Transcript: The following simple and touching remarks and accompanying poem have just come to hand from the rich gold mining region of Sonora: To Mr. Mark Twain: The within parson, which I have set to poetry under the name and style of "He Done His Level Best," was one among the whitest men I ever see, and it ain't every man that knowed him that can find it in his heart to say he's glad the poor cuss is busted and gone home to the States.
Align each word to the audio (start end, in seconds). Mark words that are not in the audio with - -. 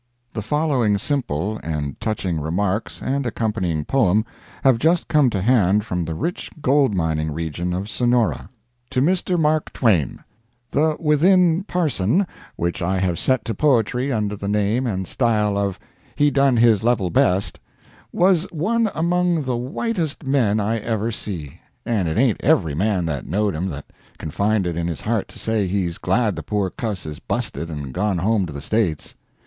The 0.33 0.41
following 0.41 0.97
simple 0.97 1.59
and 1.61 1.99
touching 2.01 2.41
remarks 2.41 3.03
and 3.03 3.23
accompanying 3.23 3.85
poem 3.85 4.25
have 4.63 4.79
just 4.79 5.07
come 5.07 5.29
to 5.29 5.43
hand 5.43 5.83
from 5.85 6.05
the 6.05 6.15
rich 6.15 6.49
gold 6.59 6.95
mining 6.95 7.31
region 7.31 7.71
of 7.71 7.87
Sonora: 7.87 8.49
To 8.89 8.99
Mr. 8.99 9.37
Mark 9.37 9.71
Twain: 9.73 10.23
The 10.71 10.97
within 10.99 11.65
parson, 11.67 12.25
which 12.55 12.81
I 12.81 12.97
have 12.97 13.19
set 13.19 13.45
to 13.45 13.53
poetry 13.53 14.11
under 14.11 14.35
the 14.35 14.47
name 14.47 14.87
and 14.87 15.07
style 15.07 15.55
of 15.55 15.77
"He 16.15 16.31
Done 16.31 16.57
His 16.57 16.83
Level 16.83 17.11
Best," 17.11 17.59
was 18.11 18.45
one 18.51 18.89
among 18.95 19.43
the 19.43 19.55
whitest 19.55 20.25
men 20.25 20.59
I 20.59 20.79
ever 20.79 21.11
see, 21.11 21.61
and 21.85 22.07
it 22.07 22.17
ain't 22.17 22.41
every 22.43 22.73
man 22.73 23.05
that 23.05 23.27
knowed 23.27 23.53
him 23.53 23.67
that 23.69 23.85
can 24.17 24.31
find 24.31 24.65
it 24.65 24.75
in 24.75 24.87
his 24.87 25.01
heart 25.01 25.27
to 25.27 25.37
say 25.37 25.67
he's 25.67 25.99
glad 25.99 26.35
the 26.35 26.41
poor 26.41 26.71
cuss 26.71 27.05
is 27.05 27.19
busted 27.19 27.69
and 27.69 27.93
gone 27.93 28.17
home 28.17 28.47
to 28.47 28.51
the 28.51 28.61
States. 28.61 29.13